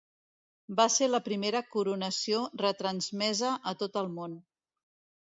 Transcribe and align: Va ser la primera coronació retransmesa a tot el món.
Va 0.77 0.85
ser 0.93 1.09
la 1.09 1.19
primera 1.27 1.61
coronació 1.75 2.39
retransmesa 2.63 3.53
a 3.73 3.75
tot 3.83 4.01
el 4.03 4.11
món. 4.17 4.35